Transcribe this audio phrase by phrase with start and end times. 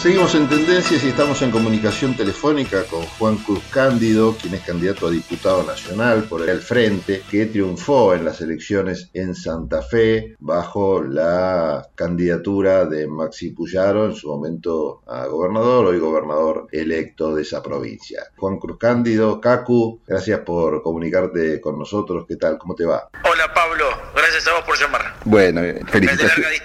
[0.00, 5.08] Seguimos en tendencias y estamos en comunicación telefónica con Juan Cruz Cándido, quien es candidato
[5.08, 11.02] a diputado nacional por el Frente, que triunfó en las elecciones en Santa Fe bajo
[11.02, 17.62] la candidatura de Maxi Puyaro, en su momento a gobernador, hoy gobernador electo de esa
[17.62, 18.22] provincia.
[18.38, 22.24] Juan Cruz Cándido, Cacu, gracias por comunicarte con nosotros.
[22.26, 22.56] ¿Qué tal?
[22.56, 23.10] ¿Cómo te va?
[23.30, 23.84] Hola Pablo,
[24.16, 25.14] gracias a vos por llamar.
[25.26, 26.62] Bueno, felicitaciones.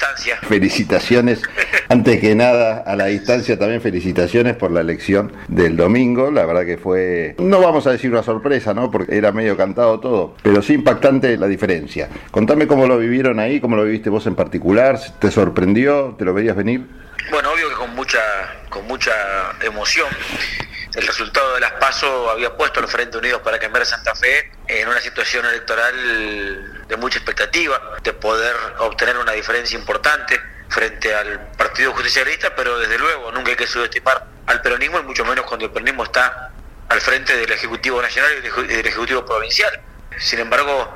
[0.48, 1.42] Felicitaciones,
[1.90, 6.32] antes que nada, a la distancia también felicitaciones por la elección del domingo.
[6.32, 8.92] La verdad que fue, no vamos a decir una sorpresa, ¿no?
[8.92, 12.10] Porque era medio cantado todo, pero sí impactante la diferencia.
[12.32, 16.16] Contame cómo lo vivieron ahí, cómo lo viviste vos en particular, ¿te sorprendió?
[16.18, 16.86] ¿Te lo veías venir?
[17.32, 18.20] Bueno, obvio que con mucha,
[18.70, 19.12] con mucha
[19.62, 20.08] emoción.
[20.94, 24.88] El resultado de las PASO había puesto al Frente Unidos para cambiar Santa Fe en
[24.88, 31.94] una situación electoral de mucha expectativa, de poder obtener una diferencia importante frente al Partido
[31.94, 35.72] Justicialista, pero desde luego nunca hay que subestimar al peronismo y mucho menos cuando el
[35.72, 36.52] peronismo está
[36.90, 39.80] al frente del Ejecutivo Nacional y del Ejecutivo Provincial.
[40.18, 40.94] Sin embargo,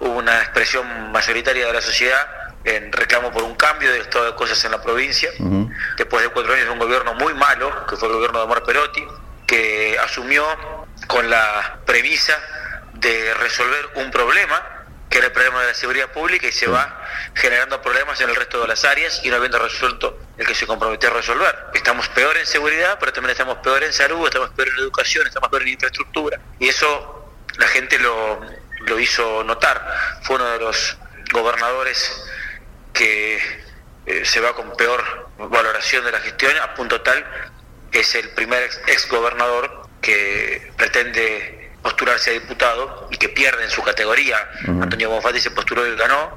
[0.00, 2.26] hubo una expresión mayoritaria de la sociedad
[2.64, 5.30] en reclamo por un cambio de estado de cosas en la provincia,
[5.98, 8.62] después de cuatro años de un gobierno muy malo, que fue el gobierno de Omar
[8.62, 9.04] Perotti,
[9.46, 10.46] que asumió
[11.06, 12.34] con la premisa
[12.94, 14.73] de resolver un problema
[15.14, 17.00] que era el problema de la seguridad pública y se va
[17.36, 20.66] generando problemas en el resto de las áreas y no habiendo resuelto el que se
[20.66, 21.56] comprometió a resolver.
[21.72, 25.50] Estamos peor en seguridad, pero también estamos peor en salud, estamos peor en educación, estamos
[25.50, 26.40] peor en infraestructura.
[26.58, 28.40] Y eso la gente lo,
[28.86, 29.86] lo hizo notar.
[30.22, 30.98] Fue uno de los
[31.32, 32.24] gobernadores
[32.92, 33.36] que
[34.06, 37.24] eh, se va con peor valoración de la gestión, a punto tal
[37.92, 43.70] que es el primer ex gobernador que pretende postularse a diputado y que pierde en
[43.70, 44.36] su categoría.
[44.66, 46.30] Antonio Bonfatti se postuló y ganó,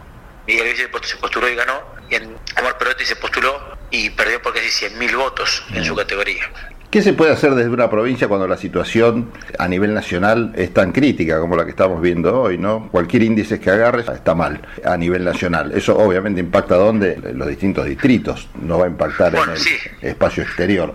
[0.45, 2.15] Miguel Villa se postuló y ganó, y
[2.59, 6.43] Omar Perotti se postuló y perdió por casi 100.000 votos en su categoría.
[6.91, 10.93] ¿Qué se puede hacer desde una provincia cuando la situación a nivel nacional es tan
[10.93, 12.87] crítica como la que estamos viendo hoy, no?
[12.91, 15.73] Cualquier índice que agarres está mal a nivel nacional.
[15.73, 17.19] Eso obviamente impacta dónde?
[17.23, 20.93] En los distintos distritos, no va a impactar en el espacio exterior.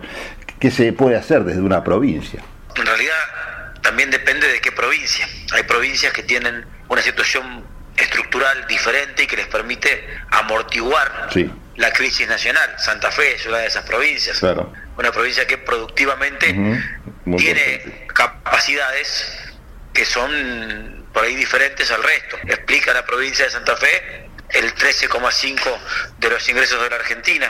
[0.58, 2.42] ¿Qué se puede hacer desde una provincia?
[2.74, 3.14] En realidad
[3.82, 4.21] también depende de
[4.82, 5.28] provincia.
[5.52, 7.64] Hay provincias que tienen una situación
[7.96, 11.30] estructural diferente y que les permite amortiguar
[11.76, 12.74] la crisis nacional.
[12.78, 14.42] Santa Fe es una de esas provincias.
[14.42, 16.46] Una provincia que productivamente
[17.36, 19.52] tiene capacidades
[19.94, 22.36] que son por ahí diferentes al resto.
[22.48, 25.78] Explica la provincia de Santa Fe el 13,5
[26.18, 27.48] de los ingresos de la Argentina.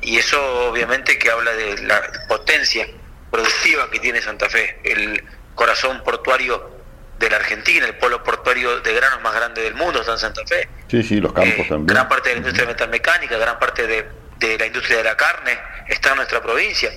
[0.00, 2.84] Y eso obviamente que habla de la potencia
[3.30, 4.80] productiva que tiene Santa Fe.
[4.82, 5.22] El
[5.54, 6.74] corazón portuario
[7.18, 10.42] de la Argentina, el polo portuario de granos más grande del mundo está en Santa
[10.46, 10.68] Fe.
[10.88, 11.86] Sí, sí, los campos eh, también.
[11.86, 16.10] Gran parte de la industria metalmecánica, gran parte de, la industria de la carne está
[16.10, 16.90] en nuestra provincia.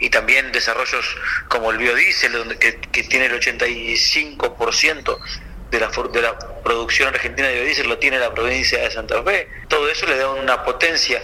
[0.00, 1.16] Y también desarrollos
[1.48, 5.18] como el biodiesel, que, que tiene el 85%
[5.70, 9.48] de la, de la producción argentina de biodiesel, lo tiene la provincia de Santa Fe.
[9.68, 11.22] Todo eso le da una potencia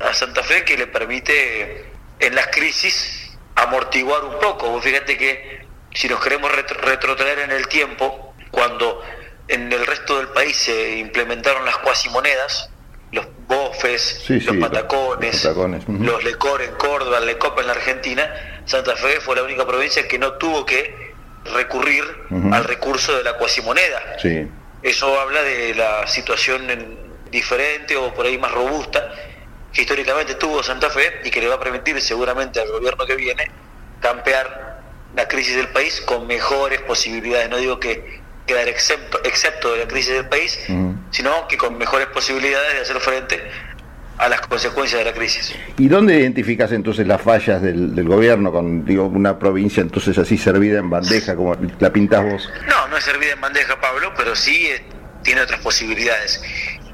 [0.00, 1.86] a Santa Fe que le permite
[2.20, 4.80] en las crisis amortiguar un poco.
[4.80, 5.57] fíjate que
[5.92, 9.02] si nos queremos retrotraer en el tiempo, cuando
[9.48, 12.70] en el resto del país se implementaron las cuasimonedas,
[13.12, 19.20] los bofes, los patacones, los, lecor en Córdoba, el lecop en la Argentina, Santa Fe
[19.20, 21.14] fue la única provincia que no tuvo que
[21.52, 22.04] recurrir
[22.52, 24.16] al recurso de la cuasimoneda.
[24.82, 26.66] Eso habla de la situación
[27.30, 29.10] diferente o por ahí más robusta
[29.72, 33.16] que históricamente tuvo Santa Fe y que le va a permitir seguramente al gobierno que
[33.16, 33.50] viene
[34.00, 34.67] campear
[35.18, 37.50] la crisis del país con mejores posibilidades.
[37.50, 40.56] No digo que quedar excepto, excepto de la crisis del país,
[41.10, 43.50] sino que con mejores posibilidades de hacer frente
[44.16, 45.56] a las consecuencias de la crisis.
[45.76, 50.78] ¿Y dónde identificas entonces las fallas del, gobierno con digo, una provincia entonces así servida
[50.78, 52.48] en bandeja como la pintas vos?
[52.68, 54.84] No, no es servida en bandeja, Pablo, pero sí eh,
[55.24, 56.40] tiene otras posibilidades.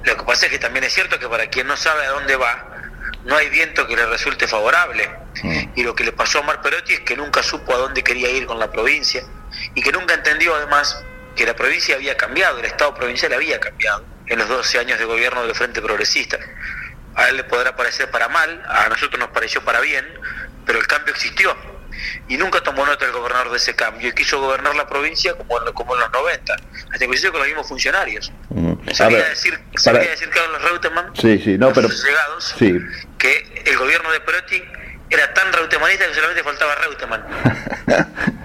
[0.03, 2.37] Lo que pasa es que también es cierto que para quien no sabe a dónde
[2.37, 2.69] va,
[3.27, 5.24] no hay viento que le resulte favorable.
[5.75, 8.31] Y lo que le pasó a Omar Perotti es que nunca supo a dónde quería
[8.31, 9.23] ir con la provincia
[9.75, 11.05] y que nunca entendió además
[11.37, 15.05] que la provincia había cambiado, el Estado provincial había cambiado en los 12 años de
[15.05, 16.39] gobierno del Frente Progresista.
[17.17, 20.07] A él le podrá parecer para mal, a nosotros nos pareció para bien,
[20.65, 21.57] pero el cambio existió
[22.29, 25.61] y nunca tomó nota el gobernador de ese cambio y quiso gobernar la provincia como
[25.61, 26.55] en, como en los 90,
[26.93, 28.33] hasta inclusive con los mismos funcionarios.
[28.51, 28.75] Mm.
[28.85, 32.55] Decir, decir Carlos Reutemann, sí, sí, no, pero, llegados,
[33.19, 34.63] que el gobierno de Perotti
[35.15, 37.25] era tan reutemanista que solamente faltaba Reutemann.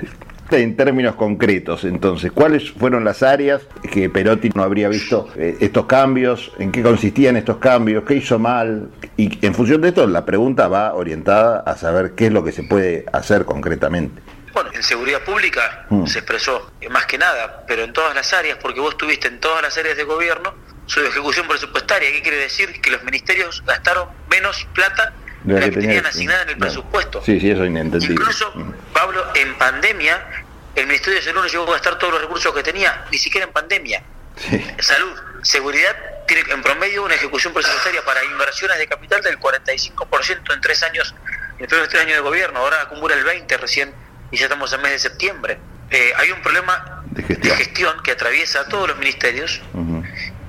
[0.52, 3.62] En términos concretos, entonces, ¿cuáles fueron las áreas
[3.92, 6.52] que Perotti no habría visto eh, estos cambios?
[6.58, 8.04] ¿En qué consistían estos cambios?
[8.04, 8.90] ¿Qué hizo mal?
[9.16, 12.52] Y en función de esto, la pregunta va orientada a saber qué es lo que
[12.52, 14.24] se puede hacer concretamente.
[14.52, 16.08] Bueno, en seguridad pública mm.
[16.08, 19.62] se expresó más que nada, pero en todas las áreas, porque vos estuviste en todas
[19.62, 20.56] las áreas de gobierno,
[20.88, 22.12] su ejecución presupuestaria.
[22.12, 22.82] ¿Qué quiere decir?
[22.82, 25.14] Que los ministerios gastaron menos plata
[25.44, 27.24] de la que, tenían asignada en el presupuesto.
[27.24, 28.16] Sí, sí, eso es inentendible.
[28.16, 28.74] Incluso, mm.
[28.94, 30.46] Pablo, en pandemia,
[30.76, 33.48] el Ministerio de Salud no llegó a gastar todos los recursos que tenía, ni siquiera
[33.48, 34.04] en pandemia.
[34.38, 34.66] Sí.
[34.80, 35.12] Salud,
[35.44, 35.96] seguridad,
[36.28, 41.16] tiene en promedio una ejecución presupuestaria para inversiones de capital del 45% en tres años,
[41.58, 42.60] en los tres años de gobierno.
[42.60, 43.94] Ahora acumula el 20% recién
[44.32, 45.58] y ya estamos en mes de septiembre.
[45.90, 47.24] Eh, hay un problema de
[47.56, 48.02] gestión.
[48.04, 49.62] que atraviesa a todos los ministerios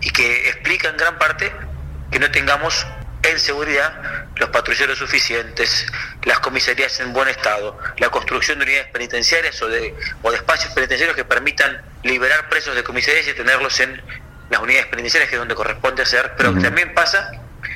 [0.00, 1.52] y que explica en gran parte
[2.10, 2.86] que no tengamos
[3.22, 5.86] en seguridad los patrulleros suficientes,
[6.24, 10.72] las comisarías en buen estado, la construcción de unidades penitenciarias o de, o de espacios
[10.72, 14.00] penitenciarios que permitan liberar presos de comisarías y tenerlos en
[14.48, 17.30] las unidades penitenciarias que es donde corresponde hacer, pero también pasa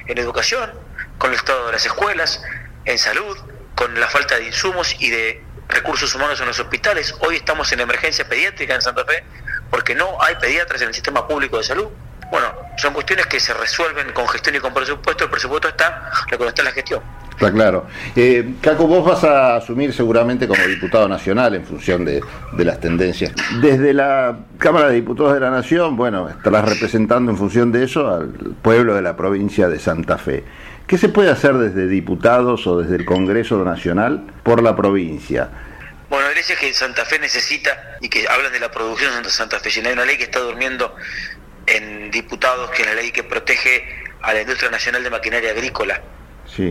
[0.06, 0.72] en educación,
[1.18, 2.42] con el estado de las escuelas,
[2.84, 3.38] en salud,
[3.74, 7.14] con la falta de insumos y de recursos humanos en los hospitales.
[7.20, 9.24] Hoy estamos en emergencia pediátrica en Santa Fe
[9.70, 11.88] porque no hay pediatras en el sistema público de salud.
[12.30, 15.24] Bueno, son cuestiones que se resuelven con gestión y con presupuesto.
[15.24, 17.02] El presupuesto está, lo que no está en la gestión.
[17.30, 17.86] Está claro.
[18.14, 22.22] Eh, Caco, vos vas a asumir seguramente como diputado nacional en función de,
[22.52, 23.32] de, las tendencias.
[23.60, 28.08] Desde la Cámara de Diputados de la Nación, bueno, estarás representando en función de eso
[28.08, 28.30] al
[28.62, 30.44] pueblo de la provincia de Santa Fe.
[30.86, 35.48] ¿Qué se puede hacer desde diputados o desde el Congreso Nacional por la provincia?
[36.10, 39.70] Bueno, es que Santa Fe necesita, y que hablan de la producción de Santa Fe,
[39.82, 40.94] no hay una ley que está durmiendo
[41.66, 43.84] en diputados, que es la ley que protege
[44.22, 46.00] a la industria nacional de maquinaria agrícola,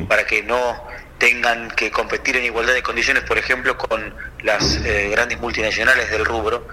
[0.08, 0.88] para que no
[1.18, 6.26] tengan que competir en igualdad de condiciones, por ejemplo, con las eh, grandes multinacionales del
[6.26, 6.68] rubro,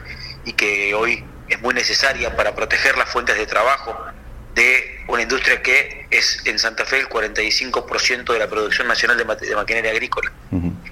[0.45, 3.97] y que hoy es muy necesaria para proteger las fuentes de trabajo
[4.55, 9.25] de una industria que es en Santa Fe el 45% de la producción nacional de,
[9.25, 10.33] maquinaria agrícola.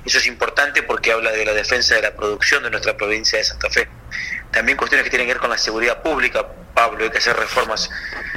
[0.05, 3.45] Eso es importante porque habla de la defensa de la producción de nuestra provincia de
[3.45, 3.89] Santa Fe.
[4.51, 6.47] También cuestiones que tienen que ver con la seguridad pública,
[6.79, 7.91] Pablo, hay que hacer reformas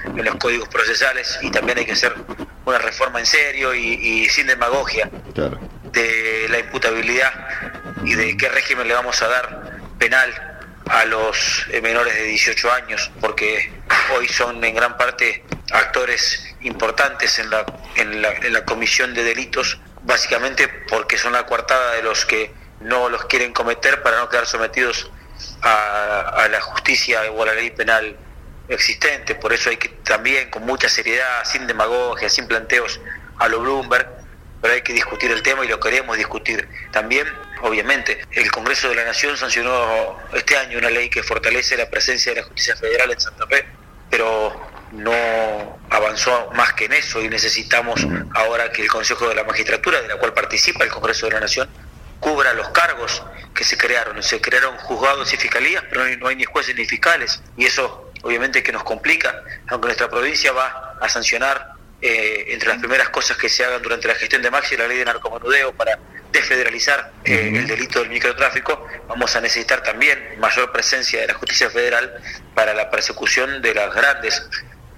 [0.04, 2.16] en los códigos procesales y también hay que hacer
[2.66, 5.12] una reforma en serio y, sin demagogia
[5.92, 7.32] de la imputabilidad
[8.04, 10.58] y de qué régimen le vamos a dar penal
[10.90, 13.72] a los eh, menores de 18 años, porque
[14.18, 17.64] hoy son en gran parte actores importantes en la,
[17.96, 22.52] en la, en la comisión de delitos, básicamente porque son la coartada de los que
[22.80, 25.12] no los quieren cometer para no quedar sometidos
[25.62, 28.18] a, a la justicia o a la ley penal
[28.74, 29.36] existente.
[29.36, 33.00] Por eso hay que también, con mucha seriedad, sin demagogia, sin planteos
[33.40, 34.08] a lo Bloomberg,
[34.62, 36.68] pero hay que discutir el tema y lo queremos discutir.
[36.92, 37.28] También,
[37.62, 42.34] obviamente, el Congreso de la Nación sancionó este año una ley que fortalece la presencia
[42.34, 43.66] de la justicia federal en Santa Fe,
[44.10, 49.44] pero no avanzó más que en eso y necesitamos ahora que el Consejo de la
[49.44, 51.70] Magistratura, de la cual participa el Congreso de la Nación,
[52.22, 53.22] cubra los cargos
[53.54, 54.24] que se crearon.
[54.24, 57.42] Se crearon juzgados y fiscalías, pero no hay ni jueces ni fiscales.
[57.58, 62.80] Y eso obviamente que nos complica, aunque nuestra provincia va a sancionar eh, entre las
[62.80, 66.00] primeras cosas que se hagan durante la gestión de Maxi, la ley de narcomanudeo para
[66.32, 71.70] desfederalizar eh, el delito del microtráfico, vamos a necesitar también mayor presencia de la justicia
[71.70, 72.22] federal
[72.56, 74.42] para la persecución de las grandes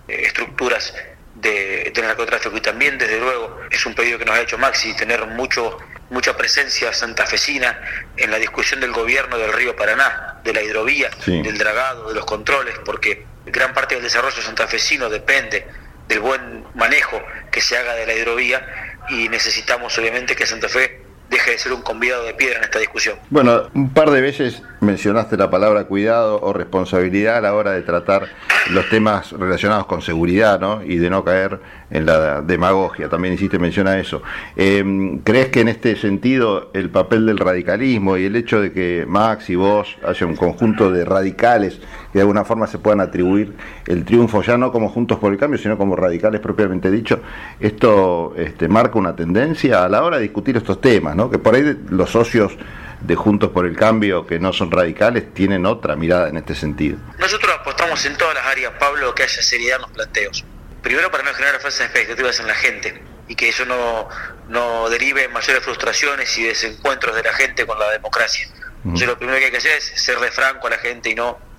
[0.07, 0.93] eh, estructuras
[1.35, 5.25] de, narcotráfico y también desde luego es un pedido que nos ha hecho Maxi tener
[5.27, 5.77] mucho
[6.13, 7.81] mucha presencia santafesina
[8.17, 12.25] en la discusión del gobierno del río Paraná, de la hidrovía, del dragado, de los
[12.25, 15.67] controles, porque gran parte del desarrollo santafesino depende
[16.07, 21.01] del buen manejo que se haga de la hidrovía y necesitamos obviamente que Santa Fe
[21.33, 23.17] deje de ser un convidado de piedra en esta discusión.
[23.29, 27.81] Bueno, un par de veces mencionaste la palabra cuidado o responsabilidad a la hora de
[27.81, 28.27] tratar
[28.69, 30.83] los temas relacionados con seguridad ¿no?
[30.83, 31.59] y de no caer
[31.89, 33.09] en la demagogia.
[33.09, 34.21] También hiciste mención a eso.
[34.55, 39.05] Em, ¿Crees que en este sentido el papel del radicalismo y el hecho de que
[39.07, 41.79] Max y vos haya un conjunto de radicales
[42.13, 43.55] que de alguna forma se puedan atribuir
[43.87, 47.21] el triunfo ya no como Juntos por el Cambio, sino como radicales propiamente dicho,
[47.59, 51.31] esto este, marca una tendencia a la hora de discutir estos temas, ¿no?
[51.31, 52.55] que por ahí los socios
[53.01, 56.99] de Juntos por el Cambio que no son radicales tienen otra mirada en este sentido.
[57.17, 60.45] Nosotros apostamos en todas las áreas, Pablo, que haya seriedad en los planteos.
[60.83, 64.07] Primero para no generar falsas expectativas en la gente y que eso no,
[64.49, 68.47] no derive en mayores frustraciones y desencuentros de la gente con la democracia.
[68.83, 71.52] Entonces lo primero que hay que hacer es serle franco a la gente y no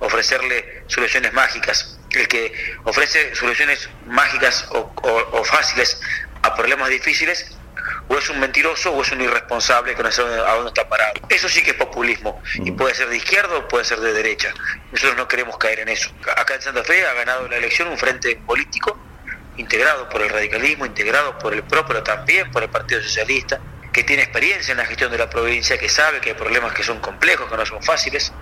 [0.00, 1.98] ofrecerle soluciones mágicas.
[2.10, 2.52] El que
[2.84, 6.00] ofrece soluciones mágicas o, o fáciles
[6.42, 7.56] a problemas difíciles
[8.08, 11.14] o es un mentiroso o es un irresponsable que no sabe a dónde está parado.
[11.28, 12.76] Eso sí que es populismo y mm.
[12.76, 14.52] puede ser de izquierda o puede ser de derecha.
[14.92, 16.10] Nosotros no queremos caer en eso.
[16.36, 18.98] Acá en Santa Fe ha ganado la elección un frente político
[19.56, 23.60] integrado por el radicalismo, integrado por el PRO, pero también por el Partido Socialista,
[23.92, 26.82] que tiene experiencia en la gestión de la provincia, que sabe que hay problemas que
[26.82, 28.32] son complejos, que no son fáciles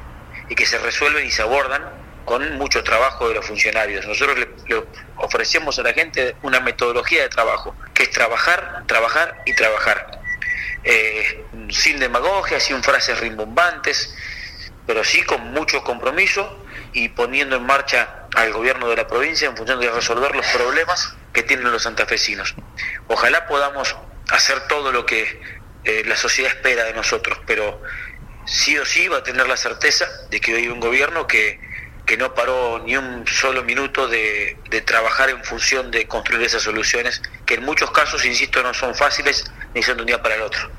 [0.48, 1.82] y que se resuelven y se abordan
[2.24, 4.06] con mucho trabajo de los funcionarios.
[4.06, 4.84] Nosotros le,
[5.16, 10.20] ofrecemos a la gente una metodología de trabajo, que es trabajar, trabajar y trabajar.
[10.84, 14.14] Eh, sin demagogia, sin frases rimbombantes,
[14.86, 19.56] pero sí con mucho compromiso y poniendo en marcha al gobierno de la provincia en
[19.56, 22.54] función de resolver los problemas que tienen los santafesinos.
[23.08, 23.96] Ojalá podamos
[24.30, 25.40] hacer todo lo que
[25.84, 27.82] eh, la sociedad espera de nosotros, pero
[28.44, 31.60] sí o sí va a tener la certeza de que hoy hay un gobierno que,
[32.06, 36.62] que no paró ni un solo minuto de, de, trabajar en función de construir esas
[36.62, 39.44] soluciones, que en muchos casos, insisto, no son fáciles
[39.74, 40.70] ni son de un día para el otro.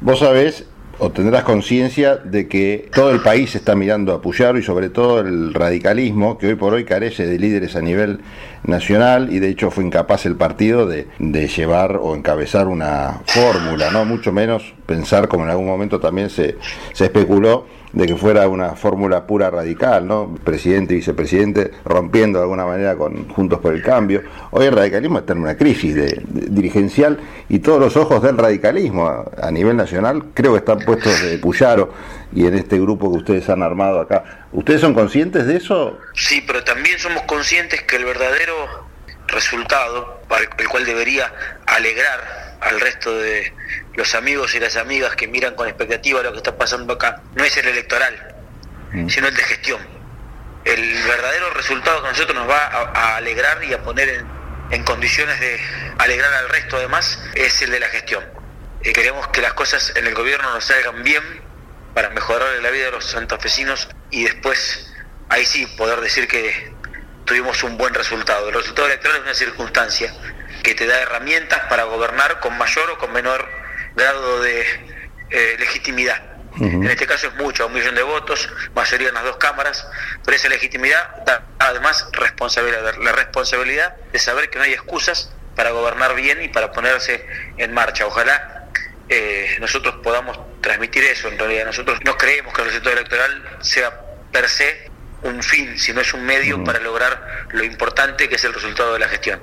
[0.00, 0.64] Vos sabés,
[1.00, 5.20] o tendrás conciencia de que todo el país está mirando a Puyaro y sobre todo
[5.20, 8.20] el radicalismo, que hoy por hoy carece de líderes a nivel
[8.64, 13.90] nacional y de hecho fue incapaz el partido de, de llevar o encabezar una fórmula,
[13.90, 16.58] no mucho menos pensar como en algún momento también se,
[16.92, 20.34] se especuló de que fuera una fórmula pura radical, ¿no?
[20.44, 24.22] Presidente y vicepresidente rompiendo de alguna manera con Juntos por el Cambio.
[24.52, 27.18] Hoy el radicalismo está en una crisis de, dirigencial
[27.48, 31.92] y todos los ojos del radicalismo a, nivel nacional creo que están puestos de Puyaro
[32.32, 34.46] y en este grupo que ustedes han armado acá.
[34.52, 35.98] ¿Ustedes son conscientes de eso?
[36.14, 38.54] Sí, pero también somos conscientes que el verdadero
[39.26, 41.32] resultado, para el cual debería
[41.66, 43.52] alegrar al resto de
[43.94, 47.44] los amigos y las amigas que miran con expectativa lo que está pasando acá, no
[47.44, 48.34] es el electoral,
[48.92, 49.08] mm.
[49.08, 49.80] sino el de gestión.
[50.64, 54.24] El verdadero resultado que a nosotros nos va a, alegrar y a poner
[54.70, 55.58] en, condiciones de
[55.98, 58.24] alegrar al resto además es el de la gestión.
[58.82, 61.22] y queremos que las cosas en el gobierno nos salgan bien
[61.94, 64.92] para mejorar la vida de los santafesinos y después
[65.28, 66.72] ahí sí poder decir que
[67.24, 68.48] tuvimos un buen resultado.
[68.48, 70.12] El resultado electoral es una circunstancia
[70.62, 73.48] que te da herramientas para gobernar con mayor o con menor
[73.94, 74.60] grado de
[75.30, 76.30] eh, legitimidad.
[76.58, 79.86] En este caso es mucho, un millón de votos, mayoría en las dos cámaras,
[80.24, 85.70] pero esa legitimidad da además responsabilidad, la responsabilidad de saber que no hay excusas para
[85.70, 87.24] gobernar bien y para ponerse
[87.56, 88.04] en marcha.
[88.04, 88.66] Ojalá
[89.08, 91.66] eh, nosotros podamos transmitir eso en realidad.
[91.66, 94.00] Nosotros no creemos que el resultado electoral sea
[94.32, 94.90] per se
[95.22, 98.98] un fin, sino es un medio para lograr lo importante que es el resultado de
[98.98, 99.40] la gestión.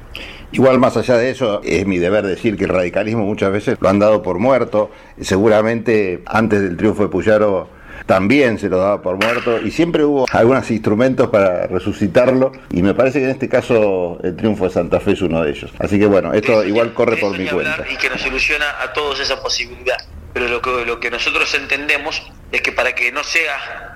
[0.52, 3.90] Igual más allá de eso, es mi deber decir que el radicalismo muchas veces lo
[3.90, 4.90] han dado por muerto,
[5.20, 10.26] seguramente antes del triunfo de Puyaro también se lo daba por muerto y siempre hubo
[10.32, 15.00] algunos instrumentos para resucitarlo y me parece que en este caso el triunfo de Santa
[15.00, 15.72] Fe es uno de ellos.
[15.80, 17.86] Así que bueno, esto igual corre por mi cuenta.
[17.92, 19.98] Y que nos soluciona a todos esa posibilidad.
[20.34, 23.87] Pero lo que, lo que nosotros entendemos es que para que no sea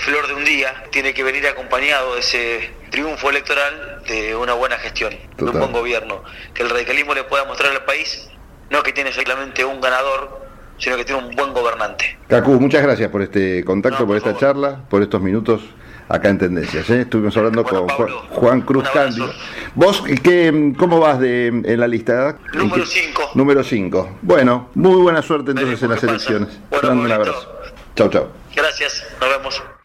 [0.00, 4.76] flor de un día, tiene que venir acompañado de ese triunfo electoral de una buena
[4.78, 6.22] gestión, de un buen gobierno,
[6.54, 8.30] que el radicalismo le pueda mostrar al país
[8.70, 10.40] no que tiene solamente un ganador,
[10.78, 12.18] sino que tiene un buen gobernante.
[12.28, 15.60] Cacu, muchas gracias por este contacto, por, esta charla, por estos minutos
[16.08, 16.88] acá en Tendencias.
[16.90, 17.02] ¿eh?
[17.02, 19.30] Estuvimos hablando con Juan, Cruz Cándido.
[19.74, 22.36] ¿Vos qué, cómo vas de, en la lista?
[22.54, 23.30] Número 5.
[23.34, 24.18] Número 5.
[24.22, 26.48] Bueno, muy buena suerte entonces en las elecciones.
[26.82, 27.60] un abrazo.
[27.96, 28.28] Chau, chau.
[28.54, 29.79] Gracias, nos vemos.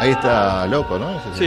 [0.00, 1.08] Ahí está loco, ¿no?
[1.20, 1.30] Sí.